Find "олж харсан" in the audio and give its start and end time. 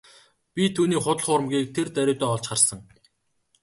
2.35-2.79